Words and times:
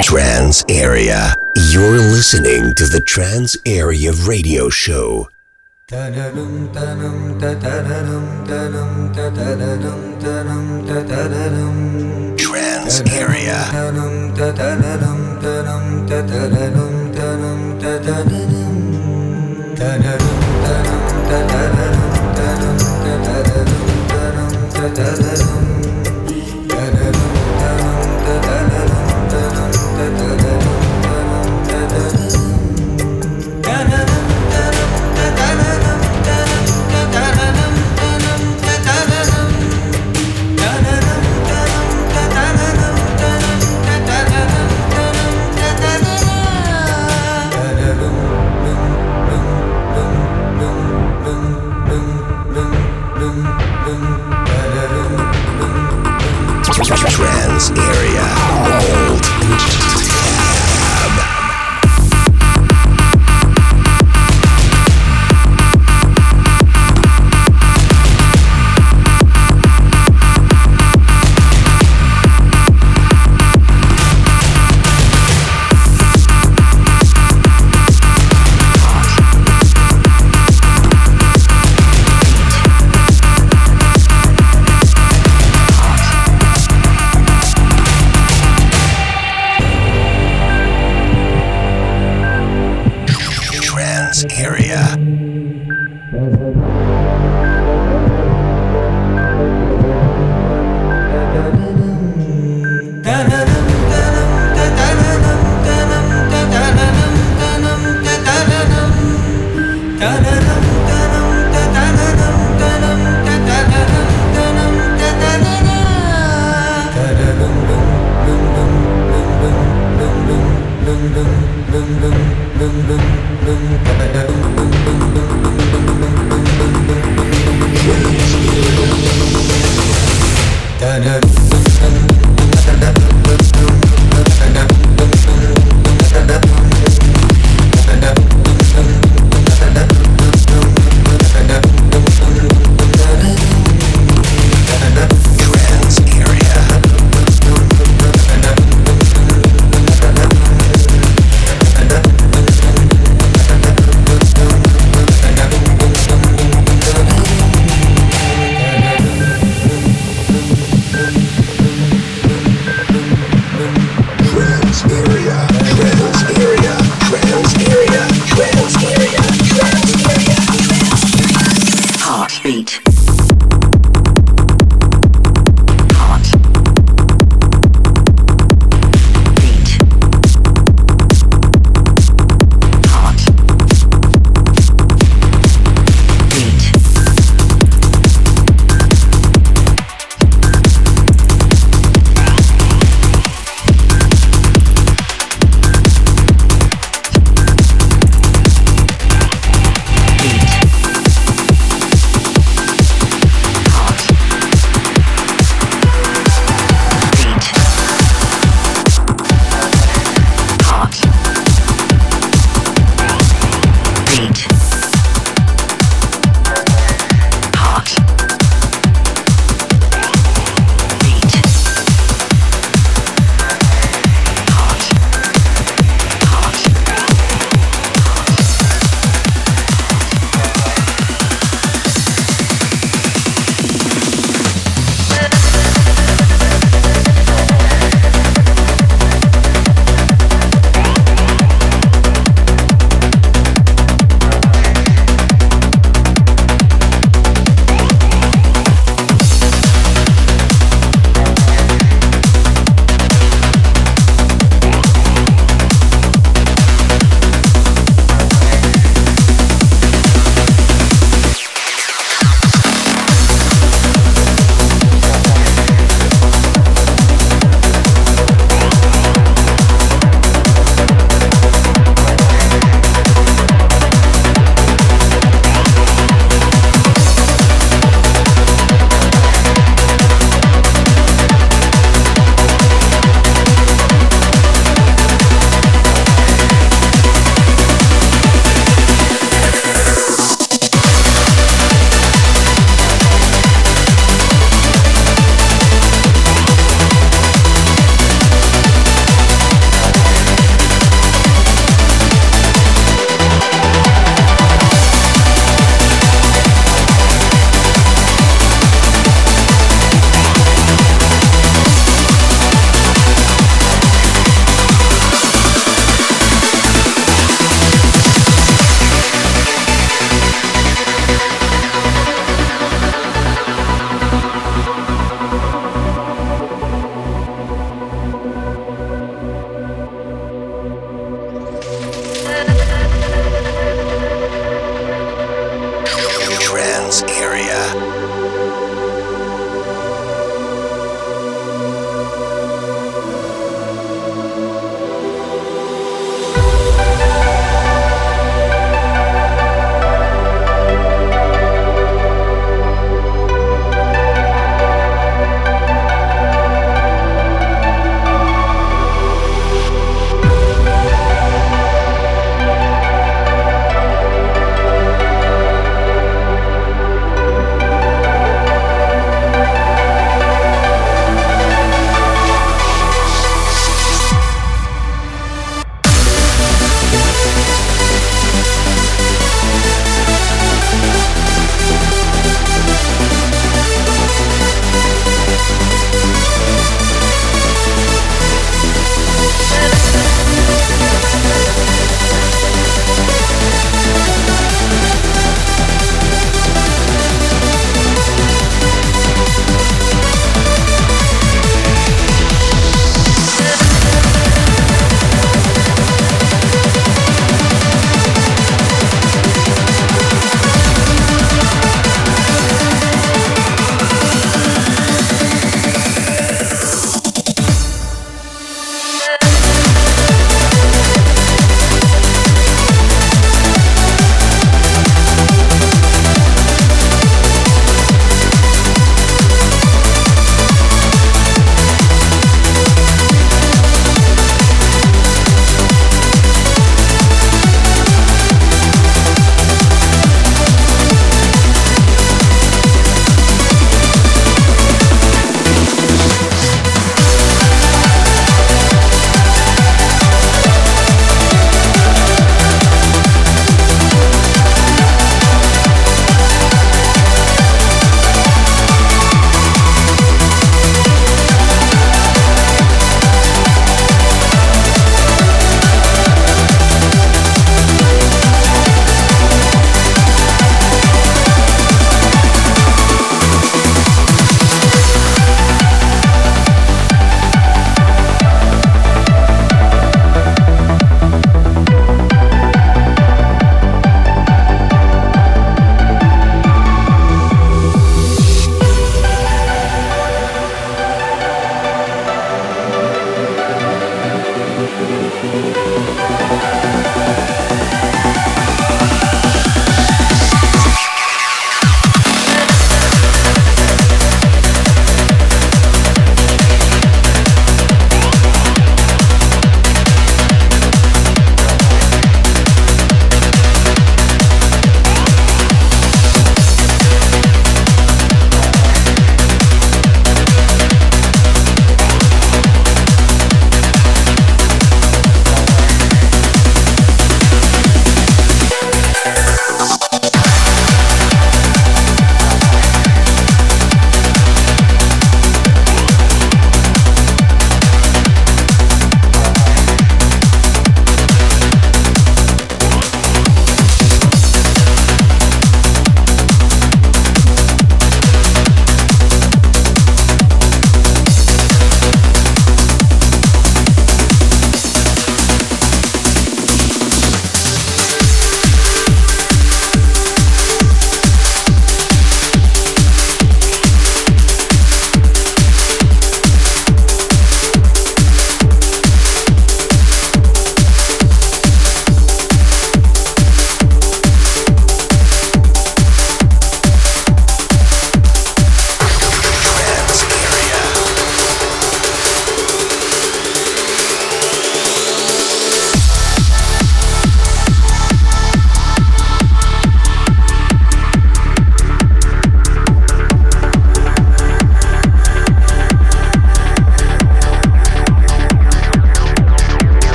Trans 0.00 0.64
Area. 0.70 1.34
You're 1.70 1.98
listening 1.98 2.74
to 2.76 2.86
the 2.86 3.00
Trans 3.00 3.58
Area 3.66 4.12
Radio 4.26 4.70
Show. 4.70 5.28
Trans 12.38 13.00
Area. 13.12 13.58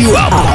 You 0.00 0.14
up 0.16 0.49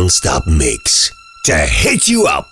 non-stop 0.00 0.46
mix 0.46 1.12
to 1.42 1.54
hit 1.54 2.08
you 2.08 2.24
up. 2.24 2.49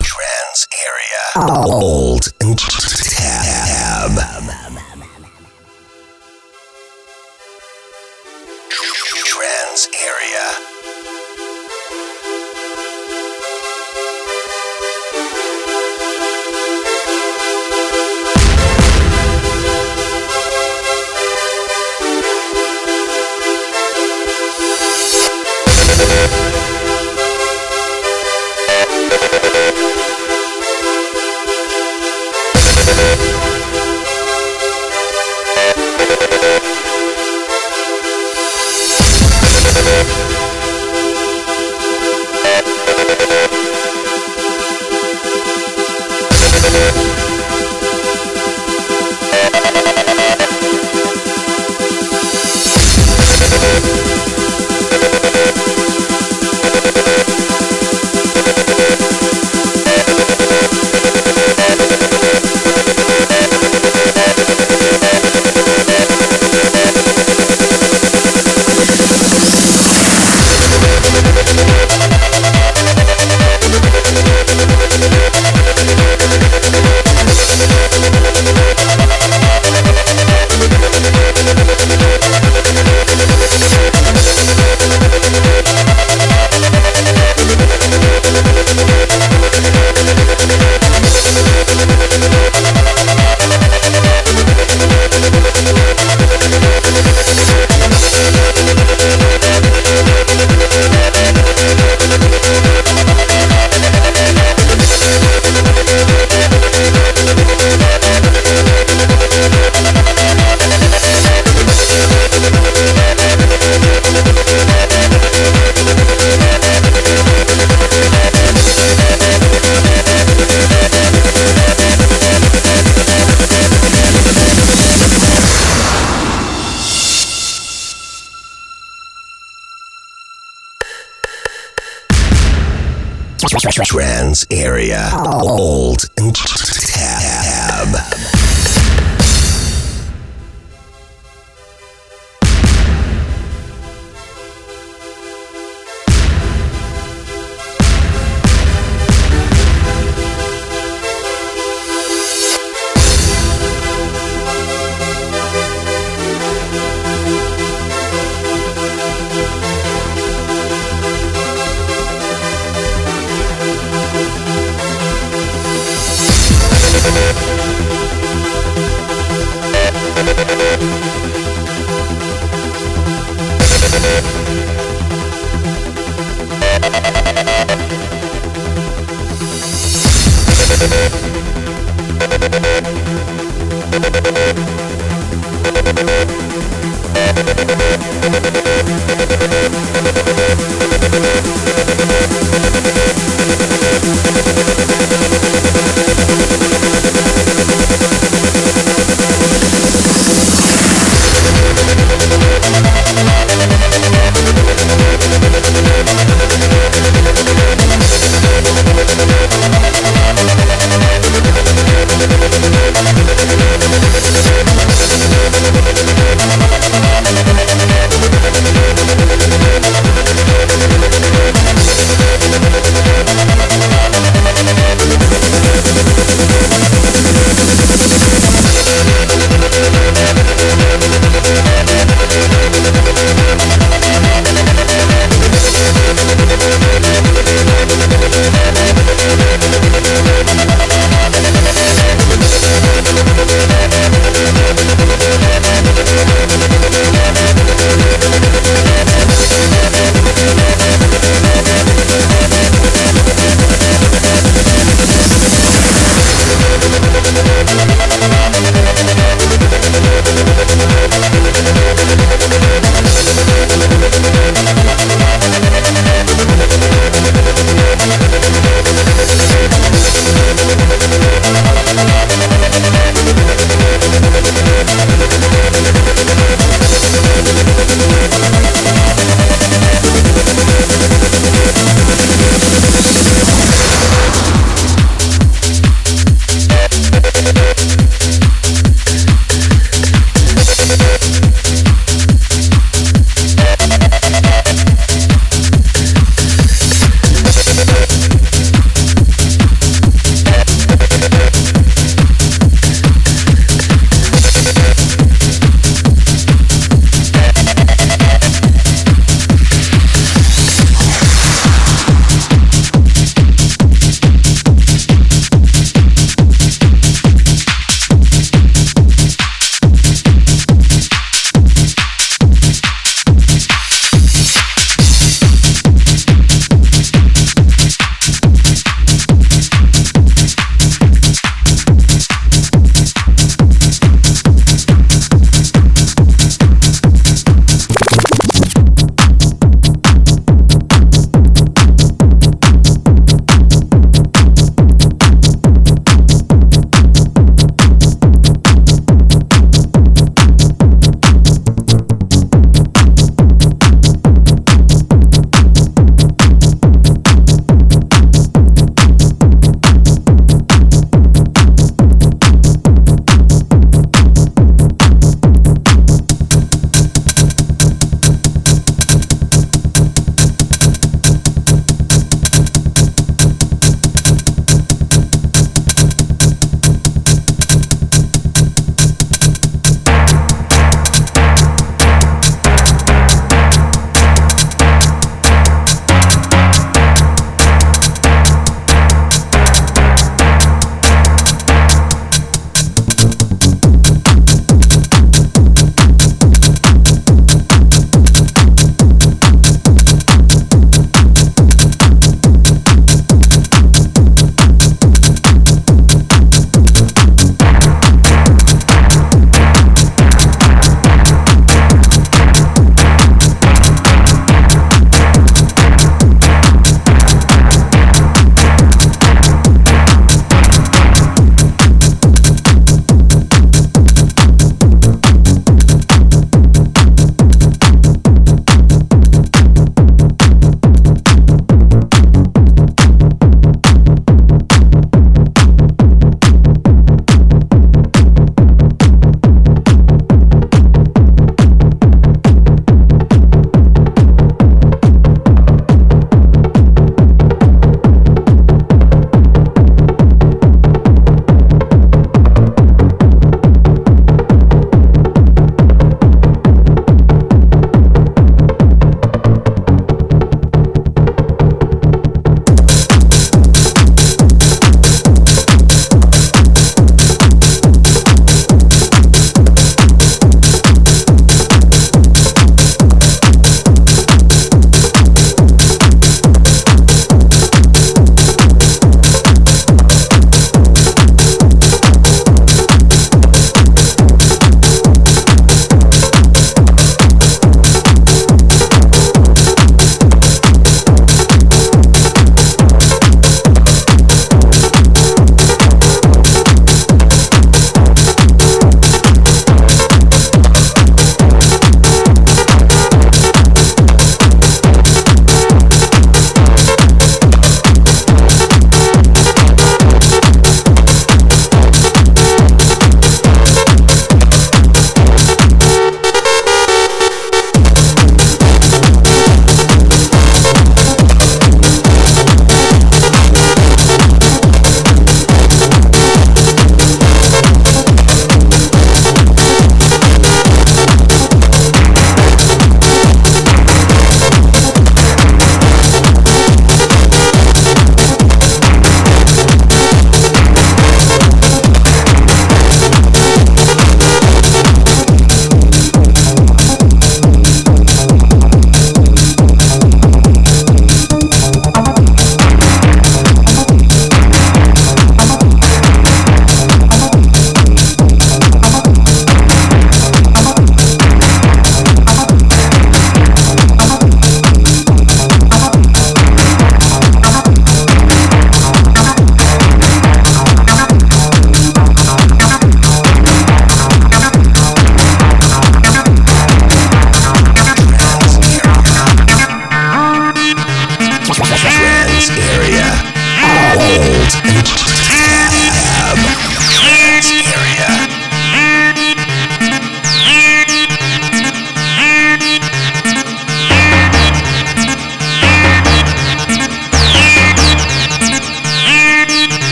Trans 133.99 134.47
area. 134.49 135.09
Oh. 135.11 135.59
Old 135.59 136.05
and 136.15 136.33
tab. 136.33 137.18